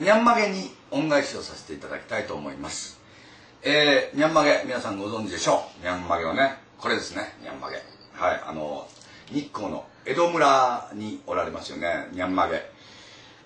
[0.00, 2.98] にゃんまげに恩返しをさせていただきたいと思います。
[3.62, 5.82] えー、にゃんまげ皆さんご存知でしょう。
[5.82, 7.34] にゃんまげはねこれですね。
[7.42, 7.76] にゃんまげ
[8.14, 8.88] はいあの
[9.26, 12.08] 日光の江戸村におられますよね。
[12.12, 12.62] にゃんまげ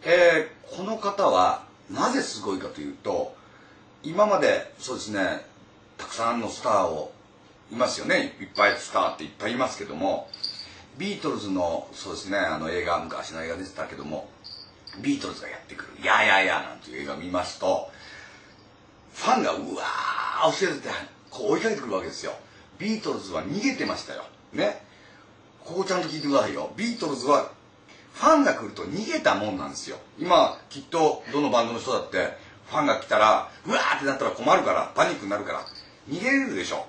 [0.04, 3.34] えー、この方はなぜすごいかというと
[4.04, 5.44] 今までそうですね
[5.98, 7.12] たくさんのスターを
[7.72, 8.36] いますよね。
[8.40, 10.28] いっぱいスターっていっぱいいますけども
[10.98, 14.28] ビートルズのそうですねあの映画昔の映画出てたけども
[15.00, 17.90] ビートルズがやってくる「ややや」なんていう映画を見ますと
[19.14, 20.88] ファンがうわー教えて
[21.30, 22.32] こう追いかけてくるわけですよ。
[22.78, 24.24] ビートルズは逃げてましたよ。
[24.52, 24.82] ね。
[25.64, 26.72] ここちゃんと聞いてくださいよ。
[26.76, 27.50] ビートルズは
[28.12, 29.98] ファンが来ると逃げたもんなんですよ。
[30.18, 32.36] 今きっとどのバンドの人だって
[32.68, 35.66] ファンが来たらうわーってなったら困るからパニックになるから
[36.08, 36.86] 逃げれるでしょ。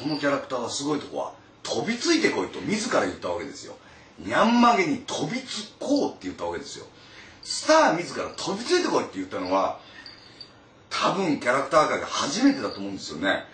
[0.00, 1.32] このキャラクターはすごいとこは
[1.62, 3.76] 飛びついてこいと自ら言ったわけですよ。
[4.18, 6.86] にゃんまげに飛びつこうって言ったわけですよ。
[7.42, 9.80] スター自ら飛びついてこいって言ったのは
[10.90, 13.44] 多分キャラクター界が初めてだと思うんですよね。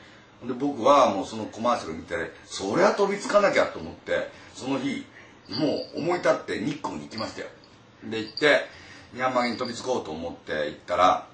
[0.47, 2.15] で僕はもうそのコマーシャル見て
[2.45, 5.07] そりゃ飛びつかなきゃと思ってその日
[5.49, 7.49] もう思い立って日光に行きましたよ。
[8.05, 8.67] で行って
[9.15, 11.27] にゃんまげに飛びつこうと思って行ったら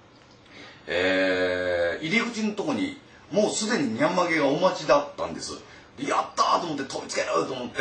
[0.86, 2.98] えー、入り口のとこに
[3.30, 5.52] もうすでににゃんまげがお待ちだったんです。
[5.96, 7.78] でやったーと思って飛びつけると思って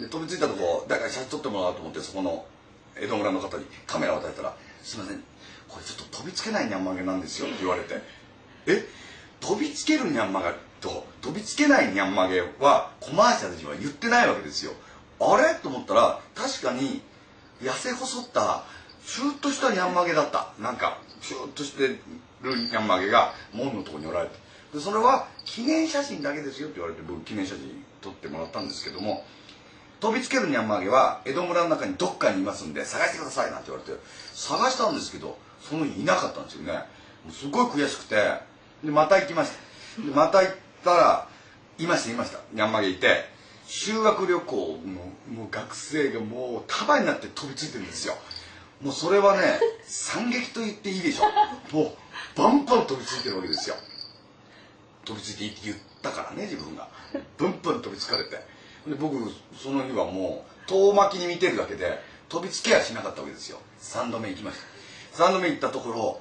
[0.00, 2.44] で飛びついたとこ誰から写真撮ってもらおうと思ってそこの
[3.00, 5.22] 江戸村の方にカメラを与えたら「すいません
[5.68, 8.00] これちょっと飛びつけないにゃんまげなんですよ」って言われて
[8.66, 8.84] 「え？
[9.40, 10.52] 飛びつけるにゃんまげ？
[10.80, 14.72] と飛びつけないにゃんまげはコマーシャルには言ってないわけですよ
[15.20, 15.54] あれ？
[15.54, 17.02] と思ったら確かに
[17.62, 18.64] 痩せ細った
[19.04, 20.52] シューッとしたにゃんまげだった。
[20.58, 21.98] なんかシューッとして
[22.42, 24.36] るにゃんまげが門のとこにおられて。
[24.74, 29.24] でそれは記念写真だけですよって言われて僕記念写真撮ってもらったんですけども
[30.00, 33.98] 飛びつけるにゃんまげは江戸村の中にどっかにいますんで探してくださいなんて言われて
[34.34, 36.80] 探したんですけどその日いなかったんですよね。
[37.30, 38.16] すごい悔しくて
[38.84, 39.50] でまた行きまし
[39.96, 40.02] た。
[40.02, 41.28] でまた行ったら
[41.78, 42.38] いましたいました。
[42.52, 43.24] にゃんまげいて
[43.66, 48.14] 修学旅行のもう学生がもう束になって飛びついてるんですよ。
[48.82, 51.24] もうそれはね 惨劇と言っていいでしょ
[51.74, 53.76] もうバンバン飛びついてるわけですよ。
[55.04, 56.88] 飛びついていいって言ったからね自分が。
[57.38, 58.40] ブンブン飛びつかれて
[58.86, 59.16] で僕
[59.56, 61.98] その日はもう遠巻きに見てるだけで
[62.28, 63.58] 飛びつけやしなかったわけですよ。
[63.80, 64.58] 3度目行きまし
[65.16, 65.24] た。
[65.24, 66.20] 3度目行ったところ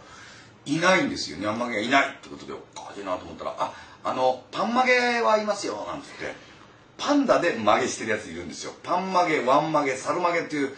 [0.66, 1.38] いないんですよ。
[1.38, 6.56] ニャンマゲがいないってことでおかしいなと思ったら「ああのパンマゲはいますよ」なんつって。
[6.98, 8.74] パンダで曲げしてるやついるんですよ。
[8.84, 10.76] パン曲げワン曲げサル曲げっていう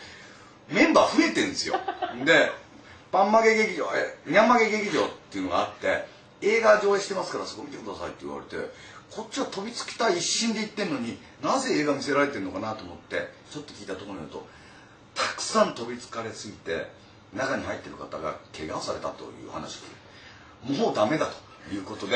[0.69, 1.75] メンバー増えてるんですよ。
[2.25, 2.51] で
[3.11, 6.05] パン曲げ劇場えニャン曲げ劇場っていうのがあって
[6.41, 8.57] 映画上映してますからそこ見てくださいって言われて
[9.11, 14.47] こっちは飛びつきたい一心で言ってんのになぜ映画見せられてるのかなと思ってちょっと聞いたところによると
[15.15, 16.87] たくさん飛びつかれすぎて
[17.33, 19.81] 中に入ってる方が怪我をされたという話。
[20.63, 21.27] もうダメだ
[21.69, 22.15] ということで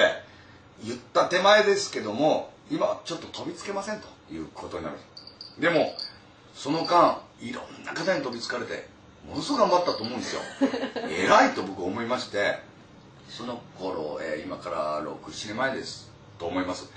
[0.83, 4.97] 言った手前ですけども今ちょっと飛びつけませんということになる
[5.59, 5.93] でも
[6.55, 8.87] その間いろんな方に飛びつかれて
[9.27, 10.41] ものすごく頑張ったと思うんですよ。
[11.07, 12.59] 偉いと僕思いまして
[13.29, 16.10] その頃、えー、今から67年前です
[16.41, 16.89] と思います。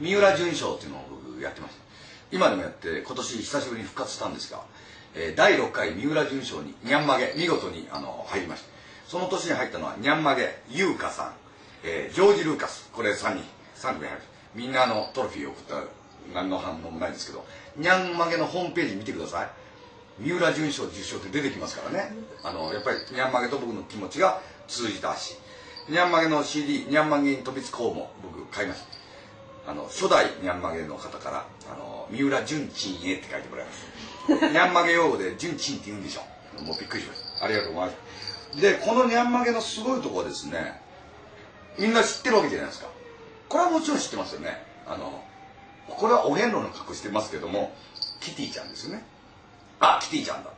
[0.00, 1.80] 三浦淳賞っていうのを僕やってました
[2.32, 4.60] 今でもやって今年久しぶりに復活したんですが、
[5.14, 8.68] えー、第6回三浦淳賞ににゃんまげ見事にあの入りました。
[9.08, 11.32] その年に入ったのはにゃんまげ優香さん、
[11.84, 12.90] えー、ジョージ・ルーカス。
[12.92, 13.44] これ3人
[13.76, 14.22] 3組入る
[14.56, 17.44] みんなあのトロフィーを送った何の反応もないんですけど
[17.76, 19.48] にゃんまげのホームページ見てください。
[20.18, 22.12] 三浦淳賞受賞って出てきますからね。
[22.42, 25.36] あのやっぱりにゃんまげと僕の気持ちが通じたし
[25.88, 28.80] にゃんまげの CD「にゃんまげに飛びつこう」も僕買いまし
[29.64, 29.70] た。
[29.70, 33.72] あの初代にゃんまげの方から「あの三浦淳珍へ」って書いてもらいま
[34.38, 36.22] すにゃんまげ用語で「淳珍」って言うんでしょ。
[36.62, 37.44] もうびっくりしました。
[37.44, 37.96] ありがとうございま
[38.52, 38.60] す。
[38.60, 40.80] でこのにゃんまげのすごいとこはですね
[41.78, 42.88] みんな知ってるわけじゃないですか。
[43.48, 44.64] これはもちろん知ってますよね。
[44.86, 45.22] あの
[45.88, 47.74] これはお遍路の格してますけども
[48.20, 49.04] キティちゃんですよね。
[49.80, 50.50] あキティちゃんだ。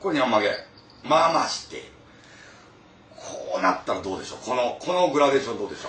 [0.00, 0.50] これにゃんまげ
[1.02, 1.76] まあまあ知って。
[1.76, 1.86] いる
[3.32, 4.38] こうなったらどうでしょう？
[4.44, 5.88] このこのグラデーションどうでしょ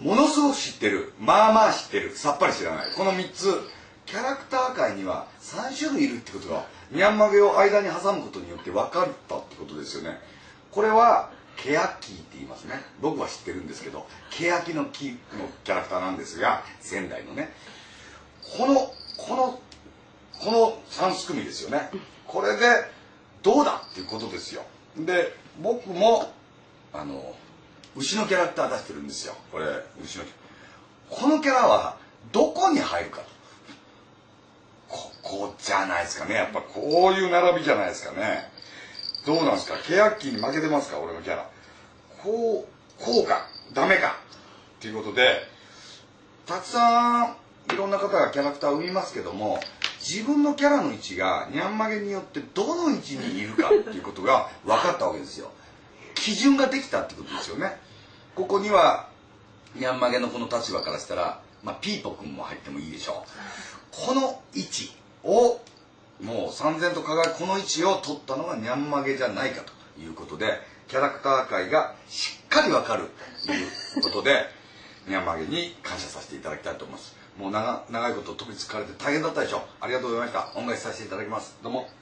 [0.00, 0.04] う？
[0.04, 1.12] ものすごく知ってる。
[1.20, 2.16] まあまあ知ってる。
[2.16, 2.86] さっぱり知らない。
[2.96, 3.60] この3つ。
[4.04, 10.18] キャラクター界には3種類いるってことがニャンマゲを間に挟むことによって分かったってことですよね。
[10.72, 12.82] これはケヤキーって言いますね。
[13.00, 15.18] 僕は知ってるんですけどケヤキの木の
[15.62, 17.52] キャラクターなんですが仙台のね。
[18.58, 18.74] この
[19.16, 19.60] この
[20.40, 21.88] この3組ですよね。
[22.26, 22.66] これで
[23.42, 24.62] どうだっていうことですよ。
[24.96, 26.32] で僕も
[26.92, 27.34] あの
[27.96, 29.34] 牛のキャラクター出してるんですよ。
[29.50, 29.66] これ
[30.02, 30.24] 牛の
[31.10, 31.96] このキャラは
[32.32, 33.24] どこに入るかと。
[34.88, 36.34] ここじゃないですかね。
[36.34, 38.50] やっぱこういう並びじゃないですかね。
[39.26, 39.78] どうなんですか？
[39.86, 40.98] ケヤッキーに負けてますか？
[40.98, 41.48] 俺のキャラ。
[42.22, 44.18] こうこうかダメか。
[44.78, 45.40] っていうことで
[46.44, 47.36] たくさん
[47.72, 49.60] いろんな方がキャラクターを生みますけども
[50.02, 55.50] 自分のキャラの位置がニャンマゲによってどの位置にいるかっていうことが分かったわけですよ。
[56.14, 57.78] 基準ができたってことですよね。
[58.34, 59.08] ここには
[59.76, 63.30] ニャンマゲのこの立場からしたら、まあ、ピーポくんも入ってもいいでしょう。
[63.90, 65.60] この位置を
[66.20, 73.10] もう三千と輝くこの位置を取ったのがニャンマゲじゃないかということでキャラクター界がしっかり分かる
[73.46, 74.46] ということで
[75.06, 77.16] 宮間家に感謝させていただきたいと思います。
[77.38, 79.62] もう長長いこと飛びつかれて大変だったでしょ。
[79.80, 80.52] ありがとうございました。
[80.58, 81.56] 恩返しさせていただきます。
[81.62, 82.01] どうも。